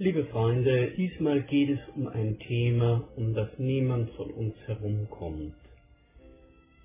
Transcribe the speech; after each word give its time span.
Liebe 0.00 0.26
Freunde, 0.26 0.92
diesmal 0.96 1.42
geht 1.42 1.70
es 1.70 1.80
um 1.96 2.06
ein 2.06 2.38
Thema, 2.38 3.08
um 3.16 3.34
das 3.34 3.48
niemand 3.58 4.10
von 4.12 4.30
uns 4.30 4.54
herumkommt. 4.66 5.54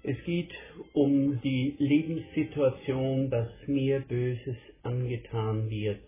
Es 0.01 0.17
geht 0.25 0.51
um 0.93 1.39
die 1.41 1.75
Lebenssituation, 1.77 3.29
dass 3.29 3.49
mir 3.67 3.99
Böses 3.99 4.55
angetan 4.81 5.69
wird, 5.69 5.99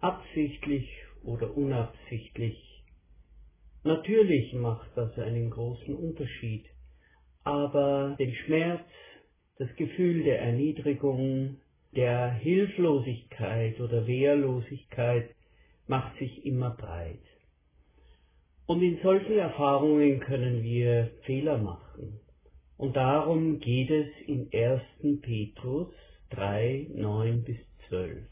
absichtlich 0.00 0.88
oder 1.22 1.56
unabsichtlich. 1.56 2.58
Natürlich 3.84 4.52
macht 4.52 4.90
das 4.96 5.16
einen 5.20 5.50
großen 5.50 5.94
Unterschied, 5.94 6.64
aber 7.44 8.16
den 8.18 8.34
Schmerz, 8.34 8.88
das 9.56 9.72
Gefühl 9.76 10.24
der 10.24 10.40
Erniedrigung, 10.40 11.58
der 11.94 12.32
Hilflosigkeit 12.32 13.78
oder 13.78 14.04
Wehrlosigkeit 14.08 15.30
macht 15.90 16.16
sich 16.18 16.46
immer 16.46 16.70
breit. 16.70 17.18
Und 18.66 18.80
in 18.80 19.00
solchen 19.02 19.36
Erfahrungen 19.36 20.20
können 20.20 20.62
wir 20.62 21.10
Fehler 21.24 21.58
machen. 21.58 22.20
Und 22.76 22.94
darum 22.94 23.58
geht 23.58 23.90
es 23.90 24.06
in 24.28 24.48
1. 24.52 25.20
Petrus 25.20 25.92
3, 26.30 26.86
9 26.94 27.42
bis 27.42 27.56
12. 27.88 28.22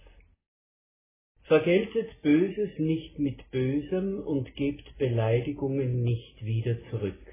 Vergeltet 1.42 2.22
Böses 2.22 2.78
nicht 2.78 3.18
mit 3.18 3.50
Bösem 3.50 4.20
und 4.20 4.54
gebt 4.54 4.96
Beleidigungen 4.96 6.04
nicht 6.04 6.44
wieder 6.44 6.76
zurück. 6.90 7.26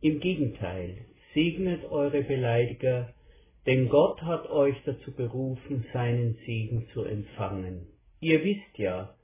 Im 0.00 0.20
Gegenteil, 0.20 1.04
segnet 1.34 1.84
eure 1.90 2.22
Beleidiger, 2.22 3.12
denn 3.66 3.90
Gott 3.90 4.22
hat 4.22 4.48
euch 4.48 4.76
dazu 4.86 5.12
berufen, 5.12 5.84
seinen 5.92 6.38
Segen 6.46 6.86
zu 6.94 7.02
empfangen. 7.02 7.86
Ihr 8.20 8.42
wisst 8.42 8.78
ja, 8.78 9.15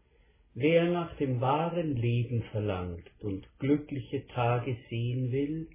Wer 0.55 0.85
nach 0.85 1.17
dem 1.17 1.41
wahren 1.41 1.97
Leben 1.97 2.43
verlangt 2.51 3.11
und 3.21 3.49
glückliche 3.59 4.27
Tage 4.29 4.77
sehen 4.91 5.33
will, 5.33 5.69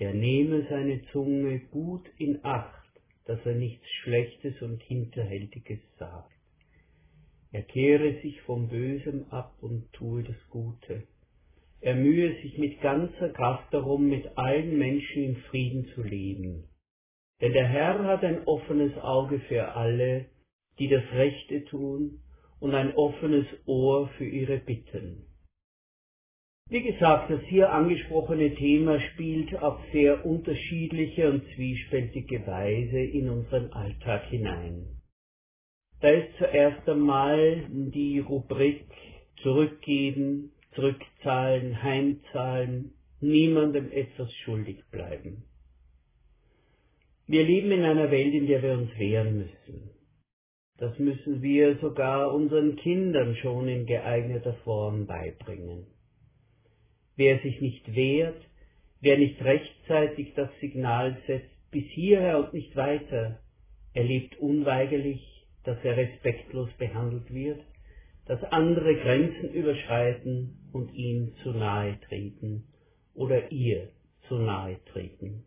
der 0.00 0.12
nehme 0.12 0.66
seine 0.68 1.02
Zunge 1.12 1.60
gut 1.70 2.06
in 2.18 2.44
Acht, 2.44 2.88
dass 3.24 3.38
er 3.46 3.54
nichts 3.54 3.88
Schlechtes 4.02 4.60
und 4.60 4.82
Hinterhältiges 4.82 5.80
sagt. 5.98 6.30
Er 7.52 7.62
kehre 7.62 8.20
sich 8.20 8.38
vom 8.42 8.68
Bösen 8.68 9.30
ab 9.32 9.54
und 9.62 9.90
tue 9.94 10.22
das 10.22 10.48
Gute. 10.50 11.04
Er 11.80 11.94
mühe 11.94 12.34
sich 12.42 12.58
mit 12.58 12.82
ganzer 12.82 13.30
Kraft 13.30 13.72
darum, 13.72 14.08
mit 14.08 14.36
allen 14.36 14.76
Menschen 14.76 15.22
in 15.22 15.36
Frieden 15.36 15.86
zu 15.94 16.02
leben. 16.02 16.64
Denn 17.40 17.52
der 17.52 17.66
Herr 17.66 18.04
hat 18.04 18.22
ein 18.24 18.44
offenes 18.44 18.96
Auge 18.98 19.40
für 19.40 19.74
alle, 19.74 20.26
die 20.78 20.88
das 20.88 21.02
Rechte 21.12 21.64
tun 21.64 22.21
und 22.62 22.76
ein 22.76 22.94
offenes 22.94 23.46
Ohr 23.66 24.08
für 24.16 24.24
ihre 24.24 24.58
Bitten. 24.58 25.26
Wie 26.70 26.82
gesagt, 26.82 27.28
das 27.28 27.42
hier 27.48 27.72
angesprochene 27.72 28.54
Thema 28.54 29.00
spielt 29.00 29.54
auf 29.56 29.80
sehr 29.92 30.24
unterschiedliche 30.24 31.28
und 31.28 31.42
zwiespältige 31.56 32.46
Weise 32.46 33.00
in 33.00 33.28
unseren 33.28 33.72
Alltag 33.72 34.26
hinein. 34.30 35.02
Da 36.00 36.08
ist 36.10 36.36
zuerst 36.38 36.88
einmal 36.88 37.66
die 37.68 38.20
Rubrik 38.20 38.86
zurückgeben, 39.42 40.52
zurückzahlen, 40.76 41.82
heimzahlen, 41.82 42.92
niemandem 43.20 43.90
etwas 43.90 44.32
schuldig 44.44 44.84
bleiben. 44.92 45.44
Wir 47.26 47.42
leben 47.44 47.72
in 47.72 47.82
einer 47.82 48.10
Welt, 48.12 48.34
in 48.34 48.46
der 48.46 48.62
wir 48.62 48.74
uns 48.74 48.96
wehren 48.98 49.38
müssen. 49.38 49.91
Das 50.82 50.98
müssen 50.98 51.42
wir 51.42 51.78
sogar 51.78 52.34
unseren 52.34 52.74
Kindern 52.74 53.36
schon 53.36 53.68
in 53.68 53.86
geeigneter 53.86 54.54
Form 54.64 55.06
beibringen. 55.06 55.86
Wer 57.14 57.38
sich 57.38 57.60
nicht 57.60 57.94
wehrt, 57.94 58.42
wer 59.00 59.16
nicht 59.16 59.40
rechtzeitig 59.44 60.34
das 60.34 60.50
Signal 60.60 61.16
setzt, 61.28 61.70
bis 61.70 61.84
hierher 61.90 62.40
und 62.40 62.52
nicht 62.52 62.74
weiter, 62.74 63.38
erlebt 63.94 64.40
unweigerlich, 64.40 65.22
dass 65.62 65.78
er 65.84 65.96
respektlos 65.96 66.68
behandelt 66.78 67.32
wird, 67.32 67.60
dass 68.26 68.42
andere 68.42 68.96
Grenzen 68.96 69.54
überschreiten 69.54 70.68
und 70.72 70.92
ihm 70.94 71.32
zu 71.44 71.52
nahe 71.52 71.96
treten 72.08 72.64
oder 73.14 73.52
ihr 73.52 73.90
zu 74.26 74.34
nahe 74.34 74.80
treten. 74.86 75.44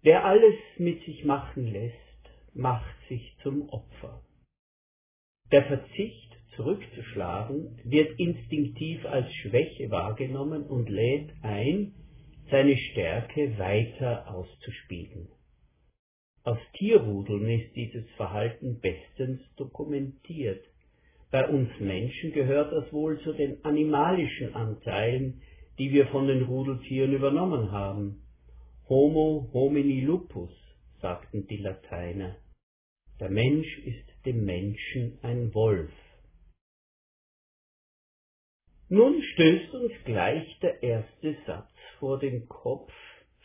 Wer 0.00 0.24
alles 0.24 0.54
mit 0.78 1.04
sich 1.04 1.22
machen 1.26 1.70
lässt, 1.70 2.03
macht 2.54 2.96
sich 3.08 3.36
zum 3.42 3.68
Opfer. 3.68 4.22
Der 5.52 5.64
Verzicht 5.64 6.36
zurückzuschlagen 6.56 7.80
wird 7.84 8.18
instinktiv 8.18 9.04
als 9.06 9.32
Schwäche 9.34 9.90
wahrgenommen 9.90 10.62
und 10.64 10.88
lädt 10.88 11.30
ein, 11.42 11.94
seine 12.50 12.76
Stärke 12.76 13.58
weiter 13.58 14.32
auszuspielen. 14.32 15.28
Aus 16.44 16.58
Tierrudeln 16.74 17.48
ist 17.48 17.74
dieses 17.74 18.08
Verhalten 18.16 18.78
bestens 18.80 19.40
dokumentiert. 19.56 20.62
Bei 21.30 21.48
uns 21.48 21.70
Menschen 21.80 22.32
gehört 22.32 22.70
das 22.70 22.92
wohl 22.92 23.18
zu 23.20 23.32
den 23.32 23.64
animalischen 23.64 24.54
Anteilen, 24.54 25.40
die 25.78 25.90
wir 25.90 26.06
von 26.08 26.28
den 26.28 26.42
Rudeltieren 26.42 27.12
übernommen 27.12 27.72
haben. 27.72 28.22
Homo 28.88 29.48
homini 29.52 30.02
lupus, 30.02 30.52
sagten 31.00 31.46
die 31.46 31.56
Lateiner. 31.56 32.36
Der 33.20 33.30
Mensch 33.30 33.78
ist 33.78 34.26
dem 34.26 34.44
Menschen 34.44 35.18
ein 35.22 35.54
Wolf. 35.54 35.92
Nun 38.88 39.22
stößt 39.22 39.72
uns 39.74 39.92
gleich 40.04 40.58
der 40.60 40.82
erste 40.82 41.36
Satz 41.46 41.70
vor 42.00 42.18
den 42.18 42.48
Kopf, 42.48 42.92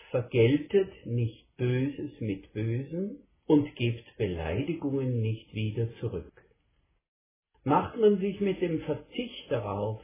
vergeltet 0.09 0.91
nicht 1.05 1.45
Böses 1.57 2.19
mit 2.19 2.51
Bösem 2.53 3.19
und 3.45 3.75
gebt 3.75 4.05
Beleidigungen 4.17 5.21
nicht 5.21 5.53
wieder 5.53 5.87
zurück. 5.99 6.33
Macht 7.63 7.95
man 7.97 8.19
sich 8.19 8.39
mit 8.41 8.61
dem 8.61 8.81
Verzicht 8.81 9.51
darauf, 9.51 10.03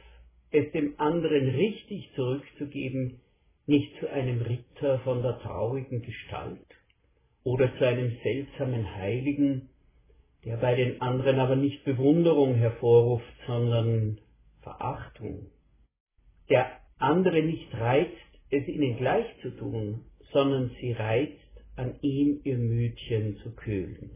es 0.52 0.70
dem 0.72 0.98
anderen 1.00 1.48
richtig 1.50 2.08
zurückzugeben, 2.14 3.20
nicht 3.66 3.98
zu 3.98 4.08
einem 4.08 4.42
Ritter 4.42 5.00
von 5.00 5.22
der 5.22 5.40
traurigen 5.40 6.02
Gestalt? 6.02 6.75
Oder 7.46 7.72
zu 7.78 7.86
einem 7.86 8.10
seltsamen 8.24 8.96
Heiligen, 8.96 9.68
der 10.44 10.56
bei 10.56 10.74
den 10.74 11.00
anderen 11.00 11.38
aber 11.38 11.54
nicht 11.54 11.84
Bewunderung 11.84 12.56
hervorruft, 12.56 13.32
sondern 13.46 14.18
Verachtung. 14.62 15.46
Der 16.50 16.66
andere 16.98 17.44
nicht 17.44 17.72
reizt, 17.72 18.10
es 18.50 18.66
ihnen 18.66 18.96
gleich 18.96 19.26
zu 19.42 19.50
tun, 19.50 20.06
sondern 20.32 20.72
sie 20.80 20.90
reizt, 20.90 21.34
an 21.76 21.94
ihm 22.00 22.40
ihr 22.42 22.58
Mütchen 22.58 23.36
zu 23.44 23.54
kühlen. 23.54 24.10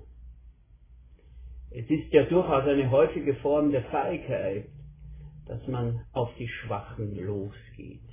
Es 1.71 1.89
ist 1.89 2.13
ja 2.13 2.25
durchaus 2.25 2.65
eine 2.65 2.91
häufige 2.91 3.37
Form 3.37 3.71
der 3.71 3.85
Feigheit, 3.85 4.67
dass 5.47 5.65
man 5.69 6.05
auf 6.13 6.31
die 6.37 6.49
Schwachen 6.49 7.15
losgeht. 7.15 8.10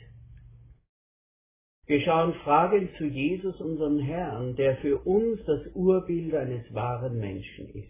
Wir 1.88 2.01
schauen 2.01 2.34
fragend 2.44 2.89
zu 2.98 3.06
Jesus, 3.06 3.62
unserem 3.62 4.00
Herrn, 4.00 4.57
der 4.57 4.75
für 4.78 4.98
uns 5.06 5.39
das 5.45 5.74
Urbild 5.74 6.36
eines 6.36 6.74
wahren 6.74 7.18
Menschen 7.18 7.69
ist. 7.69 7.88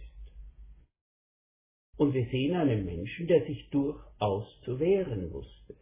Und 1.97 2.13
wir 2.13 2.27
sehen 2.27 2.55
einen 2.55 2.85
Menschen, 2.85 3.25
der 3.25 3.43
sich 3.47 3.71
durchaus 3.71 4.45
zu 4.65 4.79
wehren 4.79 5.33
wusste. 5.33 5.75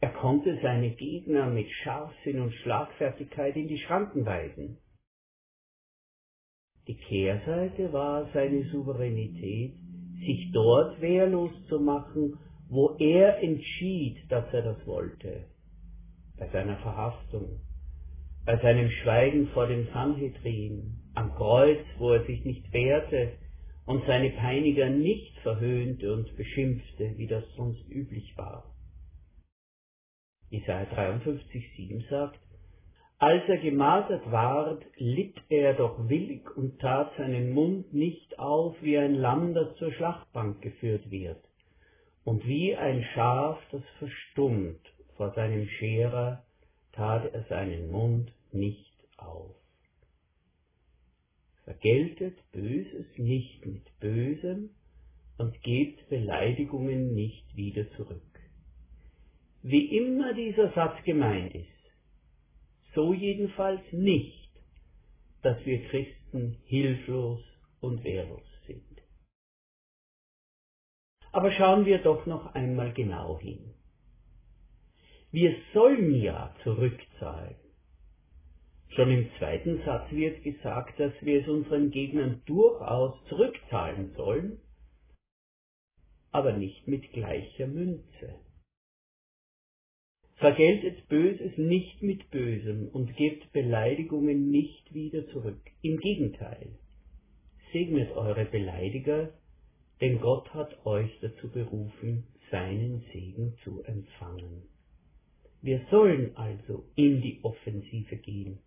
Er 0.00 0.08
konnte 0.14 0.58
seine 0.62 0.92
Gegner 0.92 1.50
mit 1.50 1.70
Scharfsinn 1.82 2.40
und 2.40 2.54
Schlagfertigkeit 2.54 3.56
in 3.56 3.68
die 3.68 3.78
Schranken 3.78 4.24
weisen. 4.24 4.78
Die 6.88 6.96
Kehrseite 6.96 7.92
war 7.92 8.30
seine 8.32 8.64
Souveränität, 8.70 9.74
sich 10.18 10.50
dort 10.54 10.98
wehrlos 11.02 11.52
zu 11.68 11.78
machen, 11.78 12.38
wo 12.70 12.96
er 12.98 13.42
entschied, 13.42 14.16
dass 14.30 14.50
er 14.54 14.62
das 14.62 14.86
wollte 14.86 15.51
bei 16.42 16.48
seiner 16.48 16.76
Verhaftung, 16.78 17.60
bei 18.44 18.56
seinem 18.58 18.90
Schweigen 18.90 19.46
vor 19.48 19.68
dem 19.68 19.86
Sanhedrin, 19.92 20.98
am 21.14 21.32
Kreuz, 21.36 21.78
wo 21.98 22.10
er 22.10 22.24
sich 22.24 22.44
nicht 22.44 22.72
wehrte 22.72 23.34
und 23.86 24.04
seine 24.06 24.30
Peiniger 24.30 24.88
nicht 24.88 25.38
verhöhnte 25.38 26.12
und 26.12 26.36
beschimpfte, 26.36 27.14
wie 27.16 27.28
das 27.28 27.44
sonst 27.56 27.88
üblich 27.88 28.36
war. 28.36 28.64
Isaiah 30.50 30.88
53,7 30.92 32.10
sagt, 32.10 32.40
als 33.18 33.48
er 33.48 33.58
gemartert 33.58 34.28
ward, 34.32 34.84
litt 34.96 35.36
er 35.48 35.74
doch 35.74 36.08
willig 36.08 36.56
und 36.56 36.80
tat 36.80 37.12
seinen 37.16 37.52
Mund 37.52 37.94
nicht 37.94 38.36
auf, 38.40 38.74
wie 38.82 38.98
ein 38.98 39.14
Lamm, 39.14 39.54
das 39.54 39.76
zur 39.76 39.92
Schlachtbank 39.92 40.60
geführt 40.60 41.08
wird, 41.08 41.40
und 42.24 42.44
wie 42.44 42.74
ein 42.74 43.04
Schaf, 43.14 43.60
das 43.70 43.82
verstummt 44.00 44.91
vor 45.22 45.34
seinem 45.34 45.68
Scherer 45.68 46.42
tat 46.90 47.32
er 47.32 47.44
seinen 47.44 47.92
Mund 47.92 48.32
nicht 48.50 48.92
auf. 49.18 49.54
Vergeltet 51.62 52.36
Böses 52.50 53.06
nicht 53.18 53.64
mit 53.64 53.84
Bösem 54.00 54.70
und 55.38 55.62
gebt 55.62 56.08
Beleidigungen 56.08 57.14
nicht 57.14 57.54
wieder 57.54 57.88
zurück. 57.92 58.40
Wie 59.62 59.96
immer 59.96 60.34
dieser 60.34 60.72
Satz 60.72 61.00
gemeint 61.04 61.54
ist, 61.54 61.68
so 62.92 63.14
jedenfalls 63.14 63.92
nicht, 63.92 64.50
dass 65.42 65.64
wir 65.64 65.84
Christen 65.84 66.56
hilflos 66.64 67.44
und 67.80 68.02
wehrlos 68.02 68.48
sind. 68.66 69.02
Aber 71.30 71.52
schauen 71.52 71.86
wir 71.86 71.98
doch 71.98 72.26
noch 72.26 72.56
einmal 72.56 72.92
genau 72.92 73.38
hin. 73.38 73.71
Wir 75.32 75.56
sollen 75.72 76.14
ja 76.14 76.54
zurückzahlen. 76.62 77.56
Schon 78.90 79.10
im 79.10 79.30
zweiten 79.38 79.82
Satz 79.82 80.12
wird 80.12 80.44
gesagt, 80.44 81.00
dass 81.00 81.14
wir 81.22 81.40
es 81.40 81.48
unseren 81.48 81.90
Gegnern 81.90 82.42
durchaus 82.44 83.14
zurückzahlen 83.30 84.12
sollen, 84.14 84.60
aber 86.32 86.52
nicht 86.52 86.86
mit 86.86 87.10
gleicher 87.12 87.66
Münze. 87.66 88.40
Vergeltet 90.34 91.08
Böses 91.08 91.56
nicht 91.56 92.02
mit 92.02 92.30
Bösem 92.30 92.88
und 92.88 93.16
gebt 93.16 93.50
Beleidigungen 93.52 94.50
nicht 94.50 94.92
wieder 94.92 95.26
zurück. 95.28 95.62
Im 95.80 95.98
Gegenteil, 95.98 96.78
segnet 97.72 98.10
eure 98.10 98.44
Beleidiger, 98.44 99.32
denn 100.02 100.20
Gott 100.20 100.52
hat 100.52 100.84
euch 100.84 101.10
dazu 101.22 101.50
berufen, 101.50 102.26
seinen 102.50 103.02
Segen 103.14 103.56
zu 103.64 103.82
empfangen. 103.84 104.71
Wir 105.62 105.86
sollen 105.92 106.36
also 106.36 106.84
in 106.96 107.22
die 107.22 107.38
Offensive 107.44 108.16
gehen. 108.16 108.58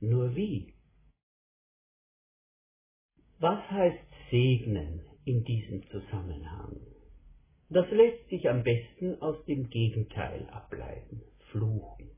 Nur 0.00 0.34
wie? 0.34 0.74
Was 3.38 3.70
heißt 3.70 4.04
segnen 4.30 5.00
in 5.24 5.44
diesem 5.44 5.86
Zusammenhang? 5.90 6.80
Das 7.70 7.88
lässt 7.92 8.28
sich 8.30 8.48
am 8.48 8.64
besten 8.64 9.22
aus 9.22 9.44
dem 9.44 9.70
Gegenteil 9.70 10.48
ableiten, 10.50 11.22
fluchen. 11.52 12.10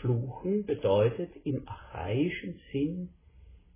Fluchen 0.00 0.64
bedeutet 0.64 1.34
im 1.44 1.66
archaischen 1.66 2.60
Sinn, 2.70 3.08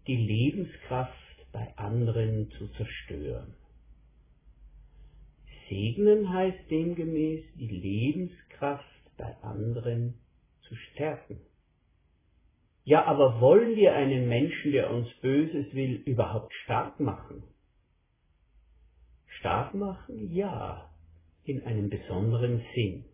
die 0.06 0.16
Lebenskraft 0.16 1.12
bei 1.50 1.76
anderen 1.76 2.50
zu 2.52 2.68
zerstören. 2.68 3.54
Segnen 5.68 6.32
heißt 6.32 6.70
demgemäß, 6.70 7.42
die 7.56 7.66
Lebenskraft 7.66 8.93
bei 9.16 9.36
anderen 9.42 10.14
zu 10.68 10.74
stärken. 10.74 11.40
Ja, 12.84 13.06
aber 13.06 13.40
wollen 13.40 13.76
wir 13.76 13.94
einen 13.94 14.28
Menschen, 14.28 14.72
der 14.72 14.90
uns 14.90 15.08
Böses 15.22 15.74
will, 15.74 16.02
überhaupt 16.04 16.52
stark 16.64 17.00
machen? 17.00 17.42
Stark 19.38 19.74
machen? 19.74 20.30
Ja, 20.34 20.90
in 21.44 21.62
einem 21.64 21.88
besonderen 21.88 22.62
Sinn. 22.74 23.04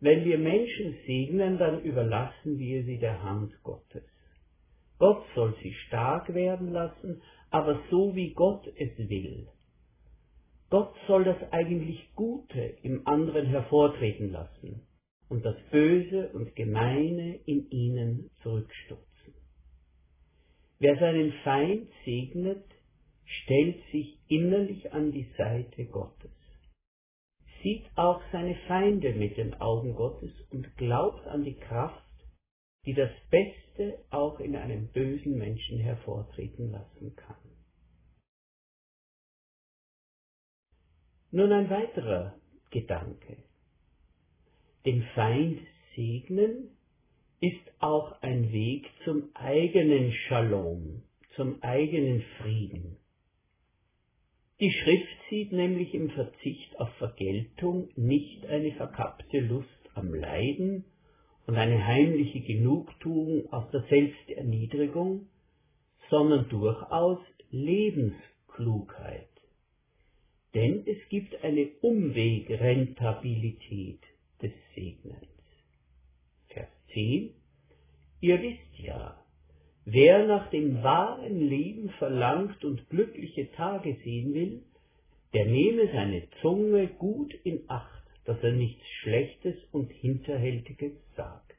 Wenn 0.00 0.24
wir 0.24 0.38
Menschen 0.38 0.96
segnen, 1.06 1.58
dann 1.58 1.82
überlassen 1.82 2.58
wir 2.58 2.84
sie 2.84 2.98
der 2.98 3.20
Hand 3.22 3.52
Gottes. 3.64 4.04
Gott 4.98 5.24
soll 5.34 5.56
sie 5.60 5.72
stark 5.86 6.32
werden 6.34 6.72
lassen, 6.72 7.20
aber 7.50 7.80
so 7.90 8.14
wie 8.14 8.32
Gott 8.32 8.64
es 8.76 8.96
will. 8.96 9.48
Gott 10.70 10.94
soll 11.08 11.24
das 11.24 11.38
eigentlich 11.50 12.14
Gute 12.14 12.60
im 12.82 13.06
anderen 13.08 13.46
hervortreten 13.46 14.30
lassen 14.30 14.87
und 15.28 15.44
das 15.44 15.56
Böse 15.70 16.30
und 16.30 16.54
Gemeine 16.56 17.36
in 17.46 17.70
ihnen 17.70 18.30
zurückstutzen. 18.42 19.34
Wer 20.78 20.98
seinen 20.98 21.32
Feind 21.44 21.88
segnet, 22.04 22.64
stellt 23.24 23.76
sich 23.92 24.18
innerlich 24.28 24.92
an 24.92 25.12
die 25.12 25.28
Seite 25.36 25.84
Gottes, 25.86 26.30
sieht 27.62 27.84
auch 27.96 28.22
seine 28.32 28.54
Feinde 28.66 29.12
mit 29.12 29.36
den 29.36 29.54
Augen 29.54 29.94
Gottes 29.94 30.32
und 30.50 30.76
glaubt 30.76 31.26
an 31.26 31.44
die 31.44 31.56
Kraft, 31.56 32.04
die 32.86 32.94
das 32.94 33.10
Beste 33.30 33.98
auch 34.10 34.40
in 34.40 34.56
einem 34.56 34.88
bösen 34.88 35.36
Menschen 35.36 35.78
hervortreten 35.78 36.70
lassen 36.70 37.14
kann. 37.16 37.36
Nun 41.30 41.52
ein 41.52 41.68
weiterer 41.68 42.34
Gedanke. 42.70 43.47
Den 44.84 45.02
Feind 45.14 45.60
segnen 45.94 46.70
ist 47.40 47.72
auch 47.80 48.20
ein 48.22 48.52
Weg 48.52 48.86
zum 49.04 49.28
eigenen 49.34 50.12
Shalom, 50.12 51.02
zum 51.34 51.62
eigenen 51.62 52.22
Frieden. 52.38 52.96
Die 54.60 54.72
Schrift 54.72 55.16
sieht 55.30 55.52
nämlich 55.52 55.94
im 55.94 56.10
Verzicht 56.10 56.80
auf 56.80 56.92
Vergeltung 56.94 57.90
nicht 57.96 58.44
eine 58.46 58.72
verkappte 58.72 59.38
Lust 59.40 59.68
am 59.94 60.12
Leiden 60.14 60.84
und 61.46 61.56
eine 61.56 61.86
heimliche 61.86 62.40
Genugtuung 62.40 63.52
aus 63.52 63.70
der 63.70 63.82
Selbsterniedrigung, 63.88 65.28
sondern 66.10 66.48
durchaus 66.48 67.20
Lebensklugheit. 67.50 69.28
Denn 70.54 70.82
es 70.86 70.96
gibt 71.08 71.44
eine 71.44 71.68
Umwegrentabilität 71.80 74.00
des 74.42 74.52
Segnens. 74.74 75.26
Vers 76.48 76.68
10 76.92 77.34
Ihr 78.20 78.42
wisst 78.42 78.78
ja, 78.78 79.18
Wer 79.84 80.26
nach 80.26 80.50
dem 80.50 80.82
wahren 80.82 81.40
Leben 81.40 81.88
verlangt 81.98 82.62
und 82.62 82.90
glückliche 82.90 83.50
Tage 83.52 83.96
sehen 84.04 84.34
will, 84.34 84.62
der 85.32 85.46
nehme 85.46 85.90
seine 85.92 86.28
Zunge 86.42 86.88
gut 86.88 87.32
in 87.44 87.64
Acht, 87.68 88.04
dass 88.26 88.42
er 88.42 88.52
nichts 88.52 88.86
Schlechtes 89.00 89.56
und 89.72 89.90
Hinterhältiges 89.90 90.92
sagt. 91.16 91.54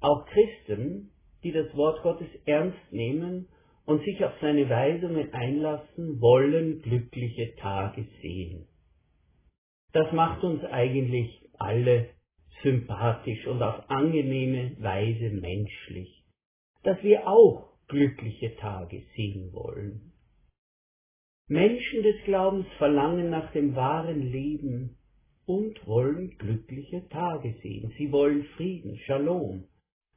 Auch 0.00 0.26
Christen, 0.26 1.10
die 1.42 1.50
das 1.50 1.74
Wort 1.76 2.02
Gottes 2.02 2.28
ernst 2.46 2.92
nehmen 2.92 3.48
und 3.84 4.04
sich 4.04 4.24
auf 4.24 4.32
seine 4.40 4.68
Weisungen 4.68 5.32
einlassen, 5.32 6.20
wollen 6.20 6.82
glückliche 6.82 7.56
Tage 7.56 8.06
sehen. 8.22 8.68
Das 9.94 10.12
macht 10.12 10.44
uns 10.44 10.62
eigentlich 10.64 11.48
alle 11.58 12.10
sympathisch 12.62 13.46
und 13.46 13.62
auf 13.62 13.88
angenehme 13.88 14.76
Weise 14.80 15.30
menschlich 15.30 16.24
dass 16.84 17.02
wir 17.02 17.26
auch 17.26 17.70
glückliche 17.88 18.54
Tage 18.56 19.02
sehen 19.16 19.52
wollen. 19.52 20.12
Menschen 21.48 22.02
des 22.02 22.16
Glaubens 22.24 22.66
verlangen 22.78 23.30
nach 23.30 23.52
dem 23.52 23.74
wahren 23.74 24.22
Leben 24.22 24.96
und 25.46 25.86
wollen 25.86 26.38
glückliche 26.38 27.06
Tage 27.08 27.54
sehen. 27.62 27.92
Sie 27.98 28.12
wollen 28.12 28.44
Frieden, 28.56 28.96
Shalom, 29.06 29.64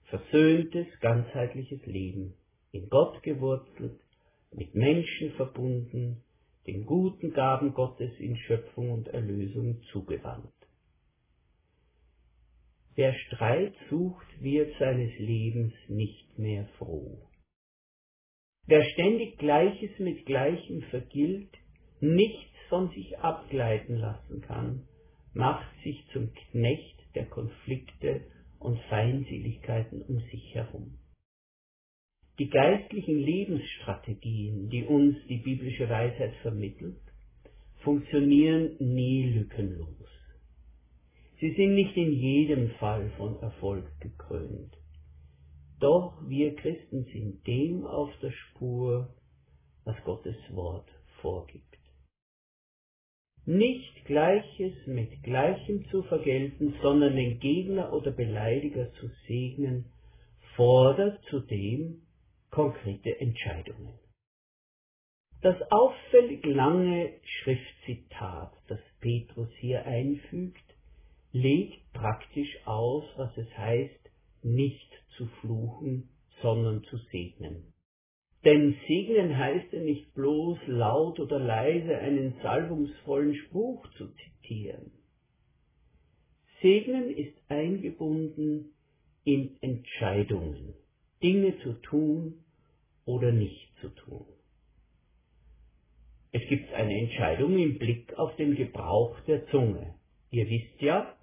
versöhntes, 0.06 0.88
ganzheitliches 1.02 1.86
Leben, 1.86 2.34
in 2.72 2.88
Gott 2.90 3.22
gewurzelt, 3.24 4.00
mit 4.52 4.74
Menschen 4.74 5.32
verbunden, 5.34 6.24
den 6.68 6.86
guten 6.86 7.34
Gaben 7.34 7.74
Gottes 7.74 8.12
in 8.20 8.36
Schöpfung 8.38 8.92
und 8.92 9.08
Erlösung 9.08 9.82
zugewandt. 9.92 10.54
Wer 12.96 13.14
Streit 13.14 13.74
sucht, 13.90 14.28
wird 14.42 14.76
seines 14.80 15.18
Lebens 15.18 15.74
nicht 15.88 16.38
mehr 16.38 16.68
froh. 16.78 17.30
Wer 18.66 18.84
ständig 18.84 19.38
Gleiches 19.38 19.98
mit 20.00 20.26
Gleichem 20.26 20.82
vergilt, 20.90 21.54
nichts 22.02 22.58
von 22.70 22.90
sich 22.90 23.18
abgleiten 23.20 23.96
lassen 23.96 24.42
kann, 24.42 24.88
macht 25.34 25.72
sich 25.84 26.06
zum 26.12 26.34
Knecht 26.34 27.00
der 27.16 27.28
Konflikte 27.28 28.26
und 28.60 28.80
Feindseligkeiten 28.90 30.02
um 30.02 30.20
sich 30.32 30.54
herum. 30.54 30.98
Die 32.40 32.50
geistlichen 32.50 33.18
Lebensstrategien, 33.18 34.70
die 34.70 34.84
uns 34.84 35.18
die 35.28 35.38
biblische 35.38 35.90
Weisheit 35.90 36.36
vermittelt, 36.44 37.02
funktionieren 37.78 38.76
nie 38.80 39.24
lückenlos. 39.32 40.08
Sie 41.40 41.52
sind 41.54 41.74
nicht 41.74 41.98
in 41.98 42.14
jedem 42.14 42.70
Fall 42.80 43.10
von 43.18 43.40
Erfolg 43.42 43.86
gekrönt. 44.02 44.76
Doch 45.80 46.22
wir 46.28 46.56
Christen 46.56 47.06
sind 47.06 47.46
dem 47.48 47.86
auf 47.86 48.12
der 48.22 48.32
Spur, 48.32 49.16
was 49.84 49.96
Gottes 50.04 50.38
Wort 50.52 50.90
vorgibt. 51.22 51.64
Nicht 53.46 54.06
Gleiches 54.06 54.74
mit 54.86 55.24
Gleichem 55.24 55.86
zu 55.90 56.04
vergelten, 56.04 56.76
sondern 56.82 57.16
den 57.16 57.40
Gegner 57.40 57.94
oder 57.94 58.12
Beleidiger 58.12 58.92
zu 58.94 59.10
segnen, 59.28 59.86
fordert 60.56 61.24
zudem 61.30 62.02
konkrete 62.50 63.20
Entscheidungen. 63.20 63.94
Das 65.42 65.56
auffällig 65.72 66.46
lange 66.46 67.14
Schriftzitat, 67.24 68.54
das 68.68 68.80
Petrus 69.00 69.50
hier 69.60 69.86
einfügt, 69.86 70.64
legt 71.32 71.94
praktisch 71.94 72.58
aus, 72.66 73.04
was 73.18 73.38
es 73.38 73.58
heißt, 73.58 74.10
nicht 74.42 74.92
zu 75.16 75.28
fluchen, 75.42 76.10
sondern 76.42 76.84
zu 76.86 76.98
segnen. 77.12 77.74
Denn 78.46 78.76
segnen 78.88 79.38
heißt 79.38 79.74
ja 79.74 79.80
nicht 79.80 80.14
bloß 80.14 80.60
laut 80.68 81.20
oder 81.20 81.40
leise 81.40 81.98
einen 81.98 82.36
salbungsvollen 82.42 83.36
Spruch 83.36 83.86
zu 83.98 84.08
zitieren. 84.14 84.92
Segnen 86.62 87.12
ist 87.12 87.36
eingebunden 87.50 88.74
in 89.24 89.58
Entscheidungen, 89.62 90.74
Dinge 91.22 91.58
zu 91.60 91.74
tun 91.74 92.44
oder 93.06 93.32
nicht 93.32 93.70
zu 93.82 93.90
tun. 93.90 94.26
Es 96.32 96.42
gibt 96.50 96.74
eine 96.74 97.00
Entscheidung 97.00 97.58
im 97.58 97.80
Blick 97.80 98.14
auf 98.16 98.36
den 98.36 98.56
Gebrauch 98.56 99.20
der 99.22 99.48
Zunge. 99.48 99.96
Ihr 100.30 100.50
wisst 100.50 100.82
ja, 100.82 101.16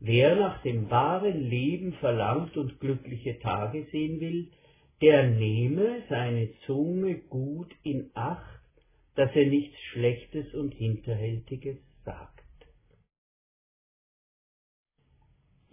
wer 0.00 0.36
nach 0.36 0.62
dem 0.62 0.88
wahren 0.88 1.48
Leben 1.50 1.92
verlangt 1.94 2.56
und 2.56 2.80
glückliche 2.80 3.38
Tage 3.40 3.86
sehen 3.90 4.20
will, 4.20 4.48
der 5.02 5.28
nehme 5.28 6.02
seine 6.08 6.48
Zunge 6.66 7.16
gut 7.16 7.70
in 7.82 8.10
Acht, 8.14 8.60
dass 9.16 9.34
er 9.34 9.46
nichts 9.46 9.78
Schlechtes 9.90 10.54
und 10.54 10.72
Hinterhältiges 10.72 11.76
sagt. 12.04 12.33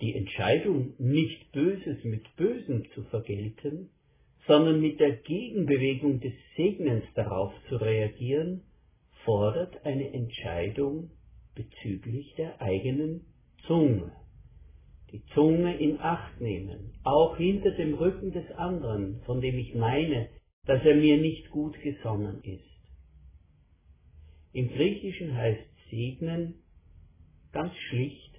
Die 0.02 0.16
Entscheidung, 0.16 0.94
nicht 0.98 1.52
Böses 1.52 2.04
mit 2.04 2.36
Bösem 2.36 2.90
zu 2.96 3.04
vergelten, 3.04 3.90
sondern 4.48 4.82
mit 4.82 5.00
der 5.00 5.18
Gegenbewegung 5.18 6.20
des 6.20 6.34
Segnens 6.58 7.04
darauf 7.14 7.54
zu 7.70 7.76
reagieren, 7.76 8.64
fordert 9.26 9.86
eine 9.86 10.12
Entscheidung 10.12 11.12
bezüglich 11.54 12.34
der 12.36 12.60
eigenen 12.60 13.26
Zunge. 13.68 14.12
Die 15.12 15.24
Zunge 15.36 15.78
in 15.78 16.00
Acht 16.00 16.42
nehmen, 16.42 16.94
auch 17.04 17.38
hinter 17.38 17.72
dem 17.72 17.94
Rücken 17.94 18.32
des 18.32 18.50
anderen, 18.54 19.22
von 19.26 19.40
dem 19.40 19.58
ich 19.60 19.76
meine, 19.76 20.30
dass 20.66 20.84
er 20.84 20.96
mir 20.96 21.18
nicht 21.18 21.52
gut 21.52 21.80
gesonnen 21.82 22.42
ist. 22.44 22.64
Im 24.54 24.70
Griechischen 24.70 25.36
heißt 25.36 25.62
segnen 25.92 26.56
ganz 27.52 27.74
schlicht 27.90 28.31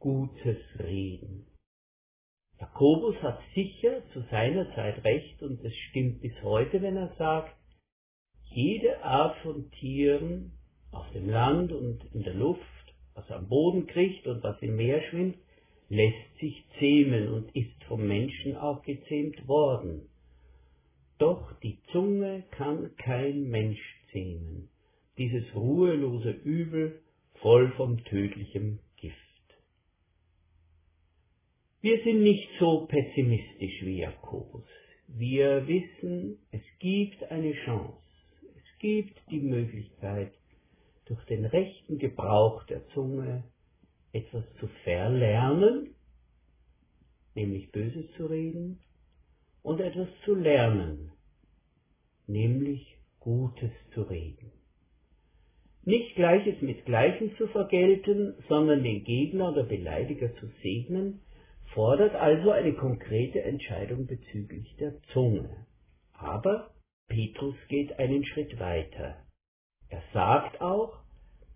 Gutes 0.00 0.58
reden. 0.78 1.46
Jakobus 2.58 3.16
hat 3.22 3.38
sicher 3.54 4.02
zu 4.12 4.22
seiner 4.30 4.74
Zeit 4.74 5.04
recht 5.04 5.42
und 5.42 5.62
es 5.62 5.74
stimmt 5.90 6.20
bis 6.20 6.32
heute, 6.42 6.80
wenn 6.82 6.96
er 6.96 7.14
sagt, 7.16 7.54
jede 8.50 9.02
Art 9.04 9.36
von 9.42 9.70
Tieren 9.72 10.52
auf 10.90 11.08
dem 11.12 11.28
Land 11.28 11.70
und 11.72 12.02
in 12.14 12.22
der 12.22 12.34
Luft, 12.34 12.62
was 13.14 13.30
am 13.30 13.48
Boden 13.48 13.86
kriecht 13.86 14.26
und 14.26 14.42
was 14.42 14.60
im 14.62 14.76
Meer 14.76 15.02
schwimmt, 15.08 15.36
lässt 15.88 16.38
sich 16.40 16.64
zähmen 16.78 17.28
und 17.28 17.54
ist 17.54 17.84
vom 17.84 18.06
Menschen 18.06 18.56
auch 18.56 18.82
gezähmt 18.82 19.46
worden. 19.46 20.08
Doch 21.18 21.52
die 21.60 21.78
Zunge 21.92 22.44
kann 22.52 22.96
kein 22.96 23.50
Mensch 23.50 23.80
zähmen, 24.12 24.70
dieses 25.18 25.44
ruhelose 25.54 26.30
Übel 26.30 27.02
voll 27.42 27.70
von 27.72 28.02
tödlichem 28.04 28.80
wir 31.82 32.02
sind 32.04 32.22
nicht 32.22 32.48
so 32.58 32.86
pessimistisch 32.86 33.82
wie 33.82 34.00
Jakobus. 34.00 34.66
Wir 35.08 35.66
wissen, 35.66 36.38
es 36.50 36.62
gibt 36.78 37.22
eine 37.30 37.52
Chance. 37.64 37.96
Es 38.54 38.78
gibt 38.78 39.18
die 39.30 39.40
Möglichkeit, 39.40 40.32
durch 41.06 41.24
den 41.24 41.44
rechten 41.44 41.98
Gebrauch 41.98 42.64
der 42.64 42.86
Zunge 42.88 43.44
etwas 44.12 44.44
zu 44.60 44.68
verlernen, 44.84 45.94
nämlich 47.34 47.72
Böses 47.72 48.06
zu 48.16 48.26
reden, 48.26 48.78
und 49.62 49.80
etwas 49.80 50.08
zu 50.24 50.34
lernen, 50.34 51.12
nämlich 52.26 52.96
Gutes 53.18 53.72
zu 53.94 54.02
reden. 54.02 54.52
Nicht 55.84 56.14
Gleiches 56.14 56.60
mit 56.60 56.84
Gleichem 56.84 57.36
zu 57.36 57.48
vergelten, 57.48 58.34
sondern 58.48 58.82
den 58.82 59.04
Gegner 59.04 59.50
oder 59.50 59.64
Beleidiger 59.64 60.34
zu 60.36 60.46
segnen, 60.62 61.20
fordert 61.74 62.14
also 62.14 62.50
eine 62.50 62.74
konkrete 62.74 63.42
Entscheidung 63.42 64.06
bezüglich 64.06 64.74
der 64.76 65.00
Zunge. 65.12 65.66
Aber 66.12 66.70
Petrus 67.08 67.56
geht 67.68 67.98
einen 67.98 68.24
Schritt 68.24 68.58
weiter. 68.58 69.16
Er 69.88 70.02
sagt 70.12 70.60
auch, 70.60 71.00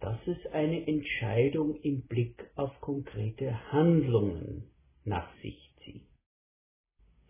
dass 0.01 0.19
es 0.27 0.53
eine 0.53 0.87
Entscheidung 0.87 1.77
im 1.83 2.03
Blick 2.07 2.45
auf 2.57 2.81
konkrete 2.81 3.73
Handlungen 3.73 4.65
nach 5.05 5.29
sich 5.41 5.59
zieht. 5.85 6.07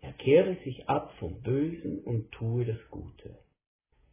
Er 0.01 0.13
kehre 0.13 0.55
sich 0.63 0.89
ab 0.89 1.13
vom 1.19 1.41
Bösen 1.41 1.99
und 1.99 2.31
tue 2.31 2.65
das 2.65 2.79
Gute. 2.89 3.37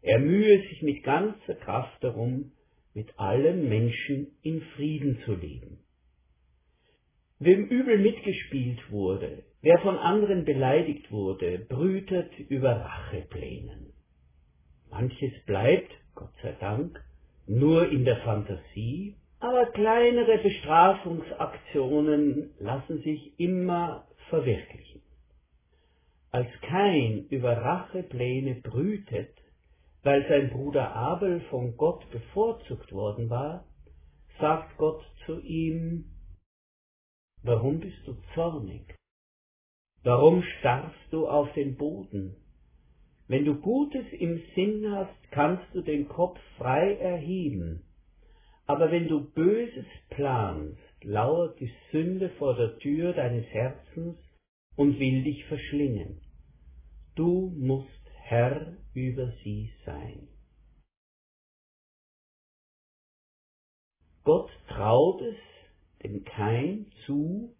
Er 0.00 0.18
mühe 0.18 0.60
sich 0.68 0.82
mit 0.82 1.02
ganzer 1.02 1.54
Kraft 1.54 2.02
darum, 2.02 2.52
mit 2.94 3.18
allen 3.18 3.68
Menschen 3.68 4.36
in 4.42 4.60
Frieden 4.76 5.20
zu 5.24 5.34
leben. 5.34 5.78
Wem 7.44 7.66
übel 7.66 7.98
mitgespielt 7.98 8.92
wurde, 8.92 9.42
wer 9.62 9.80
von 9.80 9.98
anderen 9.98 10.44
beleidigt 10.44 11.10
wurde, 11.10 11.58
brütet 11.68 12.30
über 12.38 12.70
Racheplänen. 12.70 13.92
Manches 14.88 15.32
bleibt, 15.44 15.90
Gott 16.14 16.30
sei 16.40 16.52
Dank, 16.60 17.04
nur 17.48 17.90
in 17.90 18.04
der 18.04 18.18
Fantasie, 18.18 19.16
aber 19.40 19.66
kleinere 19.72 20.38
Bestrafungsaktionen 20.38 22.50
lassen 22.60 23.02
sich 23.02 23.40
immer 23.40 24.06
verwirklichen. 24.28 25.02
Als 26.30 26.46
Kain 26.60 27.26
über 27.28 27.56
Rachepläne 27.56 28.60
brütet, 28.62 29.36
weil 30.04 30.28
sein 30.28 30.50
Bruder 30.50 30.94
Abel 30.94 31.40
von 31.50 31.76
Gott 31.76 32.08
bevorzugt 32.12 32.92
worden 32.92 33.30
war, 33.30 33.64
sagt 34.38 34.76
Gott 34.76 35.02
zu 35.26 35.40
ihm, 35.40 36.11
Warum 37.44 37.80
bist 37.80 38.06
du 38.06 38.14
zornig? 38.34 38.94
Warum 40.04 40.42
starrst 40.58 41.12
du 41.12 41.28
auf 41.28 41.52
den 41.54 41.76
Boden? 41.76 42.36
Wenn 43.26 43.44
du 43.44 43.54
Gutes 43.60 44.04
im 44.12 44.42
Sinn 44.54 44.90
hast, 44.90 45.30
kannst 45.30 45.74
du 45.74 45.80
den 45.80 46.08
Kopf 46.08 46.38
frei 46.58 46.96
erheben. 46.96 47.84
Aber 48.66 48.90
wenn 48.90 49.08
du 49.08 49.20
Böses 49.32 49.86
planst, 50.10 50.78
lauert 51.02 51.58
die 51.58 51.72
Sünde 51.90 52.30
vor 52.38 52.54
der 52.54 52.78
Tür 52.78 53.12
deines 53.12 53.46
Herzens 53.46 54.18
und 54.76 54.98
will 55.00 55.24
dich 55.24 55.44
verschlingen. 55.46 56.20
Du 57.16 57.52
musst 57.56 57.88
Herr 58.20 58.76
über 58.94 59.32
sie 59.42 59.72
sein. 59.84 60.28
Gott 64.24 64.50
traut 64.68 65.20
es 65.22 65.51
dem 66.02 66.24
Keim 66.24 66.86
zu, 67.06 67.54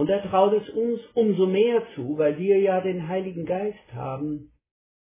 und 0.00 0.08
er 0.08 0.22
traut 0.30 0.54
es 0.54 0.68
uns 0.70 0.98
umso 1.12 1.46
mehr 1.46 1.82
zu, 1.94 2.16
weil 2.16 2.38
wir 2.38 2.58
ja 2.58 2.80
den 2.80 3.06
Heiligen 3.06 3.44
Geist 3.44 3.92
haben, 3.92 4.50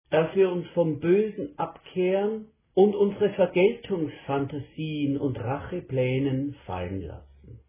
dass 0.10 0.36
wir 0.36 0.51
uns 0.51 0.67
vom 0.74 1.00
Bösen 1.00 1.57
abkehren 1.57 2.50
und 2.74 2.93
unsere 2.93 3.29
Vergeltungsfantasien 3.29 5.17
und 5.17 5.38
Racheplänen 5.38 6.55
fallen 6.65 7.01
lassen. 7.01 7.62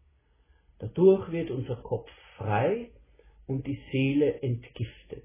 Dadurch 0.80 1.30
wird 1.30 1.52
unser 1.52 1.76
Kopf 1.76 2.10
frei 2.36 2.90
und 3.46 3.64
die 3.68 3.78
Seele 3.92 4.42
entgiftet. 4.42 5.22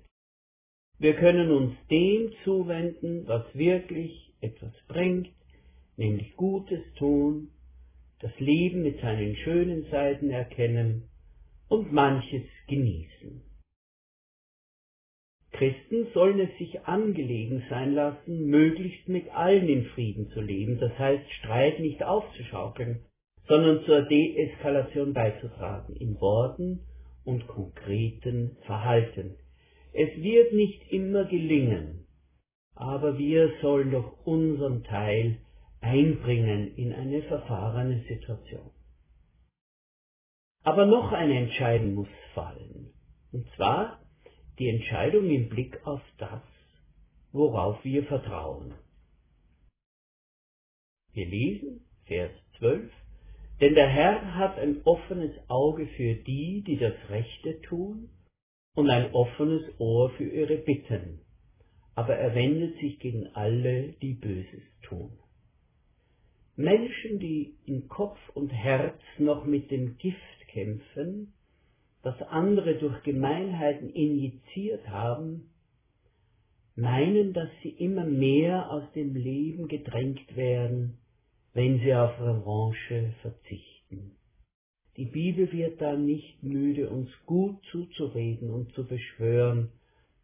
Wir 0.99 1.15
können 1.15 1.49
uns 1.49 1.73
dem 1.89 2.31
zuwenden, 2.43 3.27
was 3.27 3.45
wirklich 3.55 4.31
etwas 4.41 4.73
bringt, 4.87 5.31
nämlich 5.97 6.35
Gutes 6.35 6.83
tun 6.99 7.49
das 8.21 8.37
Leben 8.39 8.83
mit 8.83 8.99
seinen 8.99 9.35
schönen 9.37 9.89
Seiten 9.89 10.29
erkennen 10.29 11.09
und 11.69 11.93
manches 11.93 12.43
genießen. 12.67 13.43
Christen 15.51 16.07
sollen 16.13 16.39
es 16.39 16.57
sich 16.57 16.81
angelegen 16.85 17.63
sein 17.69 17.93
lassen, 17.93 18.45
möglichst 18.47 19.09
mit 19.09 19.29
allen 19.31 19.67
in 19.67 19.85
Frieden 19.87 20.29
zu 20.29 20.41
leben, 20.41 20.79
das 20.79 20.97
heißt 20.97 21.29
Streit 21.33 21.79
nicht 21.79 22.03
aufzuschaukeln, 22.03 23.05
sondern 23.47 23.83
zur 23.85 24.03
Deeskalation 24.03 25.13
beizutragen, 25.13 25.95
in 25.95 26.19
Worten 26.21 26.81
und 27.25 27.47
konkreten 27.47 28.57
Verhalten. 28.65 29.35
Es 29.91 30.09
wird 30.21 30.53
nicht 30.53 30.91
immer 30.91 31.25
gelingen, 31.25 32.05
aber 32.75 33.17
wir 33.17 33.51
sollen 33.61 33.91
doch 33.91 34.25
unseren 34.25 34.83
Teil 34.83 35.39
einbringen 35.81 36.75
in 36.75 36.93
eine 36.93 37.21
verfahrene 37.23 38.03
Situation. 38.07 38.71
Aber 40.63 40.85
noch 40.85 41.11
eine 41.11 41.37
Entscheidung 41.39 41.93
muss 41.95 42.09
fallen, 42.33 42.93
und 43.31 43.47
zwar 43.55 43.99
die 44.59 44.67
Entscheidung 44.67 45.29
im 45.29 45.49
Blick 45.49 45.85
auf 45.85 46.01
das, 46.17 46.41
worauf 47.31 47.83
wir 47.85 48.03
vertrauen. 48.03 48.73
Wir 51.13 51.25
lesen 51.25 51.85
Vers 52.05 52.31
12, 52.57 52.91
denn 53.61 53.73
der 53.73 53.87
Herr 53.87 54.35
hat 54.35 54.57
ein 54.57 54.81
offenes 54.83 55.31
Auge 55.49 55.87
für 55.87 56.15
die, 56.15 56.63
die 56.65 56.77
das 56.77 56.95
Rechte 57.09 57.61
tun, 57.61 58.09
und 58.75 58.89
ein 58.89 59.13
offenes 59.13 59.63
Ohr 59.79 60.11
für 60.11 60.23
ihre 60.23 60.57
Bitten, 60.57 61.21
aber 61.95 62.15
er 62.15 62.35
wendet 62.35 62.79
sich 62.79 62.99
gegen 62.99 63.27
alle, 63.33 63.93
die 64.01 64.13
Böses 64.13 64.63
tun. 64.83 65.17
Menschen, 66.59 67.19
die 67.19 67.55
in 67.65 67.87
Kopf 67.87 68.19
und 68.33 68.49
Herz 68.49 68.99
noch 69.17 69.45
mit 69.45 69.71
dem 69.71 69.97
Gift 69.97 70.47
kämpfen, 70.49 71.31
das 72.03 72.21
andere 72.23 72.75
durch 72.75 73.01
Gemeinheiten 73.03 73.89
injiziert 73.89 74.89
haben, 74.89 75.51
meinen, 76.75 77.31
dass 77.31 77.47
sie 77.63 77.69
immer 77.69 78.03
mehr 78.03 78.69
aus 78.71 78.83
dem 78.93 79.15
Leben 79.15 79.69
gedrängt 79.69 80.35
werden, 80.35 80.97
wenn 81.53 81.79
sie 81.79 81.95
auf 81.95 82.19
Revanche 82.19 83.13
verzichten. 83.21 84.17
Die 84.97 85.05
Bibel 85.05 85.49
wird 85.53 85.79
da 85.79 85.95
nicht 85.95 86.43
müde, 86.43 86.89
uns 86.89 87.09
gut 87.25 87.63
zuzureden 87.71 88.49
und 88.49 88.73
zu 88.73 88.85
beschwören, 88.85 89.71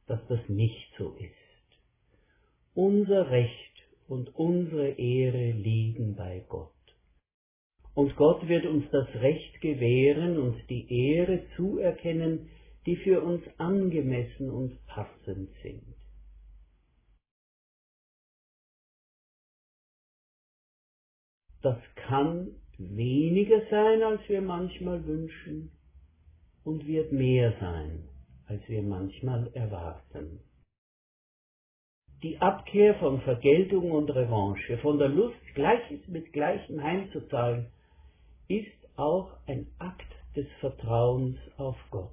dass 0.06 0.20
das 0.28 0.50
nicht 0.50 0.92
so 0.98 1.16
ist. 1.18 1.80
Unser 2.74 3.32
Recht 3.32 3.75
und 4.08 4.36
unsere 4.36 4.90
Ehre 4.90 5.52
liegen 5.52 6.16
bei 6.16 6.44
Gott. 6.48 6.72
Und 7.94 8.16
Gott 8.18 8.48
wird 8.48 8.66
uns 8.66 8.86
das 8.92 9.08
Recht 9.16 9.62
gewähren 9.62 10.38
und 10.38 10.70
die 10.70 10.86
Ehre 10.94 11.46
zuerkennen, 11.56 12.50
die 12.86 12.98
für 12.98 13.22
uns 13.22 13.42
angemessen 13.58 14.50
und 14.52 14.86
passend 14.86 15.50
sind. 15.64 15.96
Das 21.62 21.80
kann 21.96 22.52
weniger 22.78 23.62
sein, 23.72 24.04
als 24.04 24.22
wir 24.30 24.42
manchmal 24.42 25.04
wünschen, 25.06 25.72
und 26.64 26.86
wird 26.86 27.12
mehr 27.12 27.56
sein, 27.60 28.08
als 28.48 28.62
wir 28.68 28.82
manchmal 28.82 29.52
erwarten. 29.54 30.42
Die 32.26 32.42
Abkehr 32.42 32.96
von 32.96 33.22
Vergeltung 33.22 33.92
und 33.92 34.10
Revanche, 34.10 34.80
von 34.80 34.98
der 34.98 35.10
Lust, 35.10 35.38
Gleiches 35.54 36.08
mit 36.08 36.34
Gleichem 36.34 36.82
heimzuzahlen, 36.82 37.68
ist 38.48 38.98
auch 38.98 39.30
ein 39.46 39.68
Akt 39.78 40.12
des 40.36 40.48
Vertrauens 40.60 41.38
auf 41.58 41.78
Gott. 41.92 42.10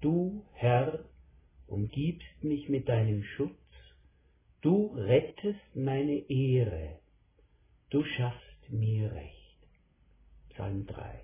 Du, 0.00 0.42
Herr, 0.54 0.98
umgibst 1.68 2.42
mich 2.42 2.68
mit 2.68 2.88
deinem 2.88 3.22
Schutz, 3.22 3.52
du 4.62 4.92
rettest 4.96 5.76
meine 5.76 6.28
Ehre, 6.28 6.98
du 7.90 8.02
schaffst 8.02 8.68
mir 8.68 9.12
recht. 9.12 9.58
Psalm 10.54 10.86
3. 10.86 11.20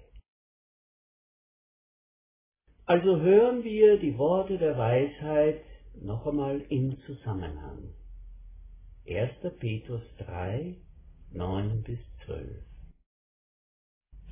Also 2.87 3.21
hören 3.21 3.65
wir 3.65 3.99
die 3.99 4.17
Worte 4.17 4.59
der 4.59 4.79
Weisheit 4.79 5.65
noch 6.03 6.27
einmal 6.27 6.61
im 6.69 6.99
Zusammenhang. 7.07 7.95
1. 9.09 9.59
Petrus 9.59 10.03
3, 10.19 10.77
9 11.33 11.83
bis 11.83 11.99
12. 12.27 12.47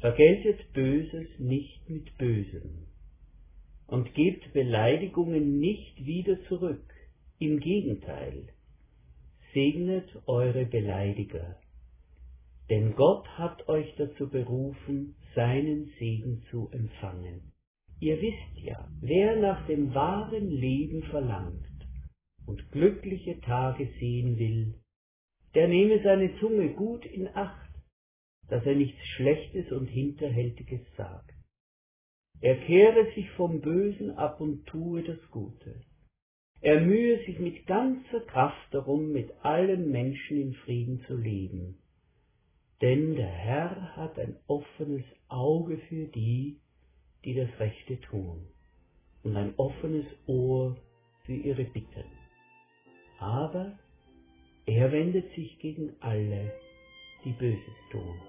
Vergeltet 0.01 0.73
Böses 0.73 1.29
nicht 1.39 1.89
mit 1.89 2.17
Bösem 2.19 2.87
und 3.87 4.15
gebt 4.15 4.53
Beleidigungen 4.53 5.59
nicht 5.59 6.05
wieder 6.05 6.43
zurück. 6.45 6.95
Im 7.39 7.61
Gegenteil, 7.61 8.49
segnet 9.53 10.09
eure 10.27 10.67
Beleidiger 10.67 11.57
denn 12.71 12.95
Gott 12.97 13.27
hat 13.39 13.67
euch 13.69 13.95
dazu 13.97 14.29
berufen, 14.29 15.15
seinen 15.35 15.91
Segen 15.99 16.43
zu 16.51 16.69
empfangen. 16.71 17.48
Ihr 18.01 18.21
wisst 18.21 18.65
ja, 18.65 18.89
wer 19.01 19.37
nach 19.37 19.67
dem 19.67 19.95
wahren 19.95 20.51
Leben 20.51 21.03
verlangt 21.05 21.67
und 22.47 22.71
glückliche 22.71 23.41
Tage 23.41 23.89
sehen 23.99 24.39
will, 24.39 24.75
der 25.55 25.69
nehme 25.69 26.03
seine 26.03 26.39
Zunge 26.39 26.71
gut 26.75 27.05
in 27.07 27.29
Acht, 27.29 27.71
dass 28.49 28.65
er 28.65 28.75
nichts 28.75 29.05
Schlechtes 29.07 29.73
und 29.73 29.87
Hinterhältiges 29.87 30.81
sagt. 30.97 31.35
Er 32.41 32.57
kehre 32.57 33.11
sich 33.15 33.29
vom 33.31 33.61
Bösen 33.61 34.13
ab 34.13 34.41
und 34.41 34.67
tue 34.67 35.03
das 35.03 35.19
Gute. 35.31 35.83
Er 36.61 36.81
mühe 36.81 37.25
sich 37.25 37.39
mit 37.39 37.67
ganzer 37.67 38.21
Kraft 38.21 38.73
darum, 38.73 39.13
mit 39.13 39.31
allen 39.43 39.91
Menschen 39.91 40.41
in 40.41 40.55
Frieden 40.55 41.01
zu 41.07 41.17
leben 41.17 41.79
denn 42.81 43.17
der 43.17 43.27
Herr 43.27 43.97
hat 43.97 44.19
ein 44.19 44.37
offenes 44.47 45.05
Auge 45.29 45.79
für 45.89 46.07
die, 46.07 46.61
die 47.25 47.35
das 47.35 47.49
Rechte 47.59 48.01
tun, 48.03 48.47
und 49.23 49.37
ein 49.37 49.55
offenes 49.57 50.07
Ohr 50.27 50.77
für 51.25 51.35
ihre 51.35 51.65
Bitten. 51.65 52.05
Aber 53.19 53.79
er 54.67 54.93
wendet 54.93 55.35
sich 55.35 55.59
gegen 55.59 55.95
alle, 56.01 56.53
die 57.25 57.33
Böses 57.33 57.75
tun. 57.91 58.21